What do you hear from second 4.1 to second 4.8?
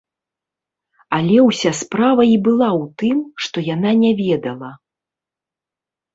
ведала.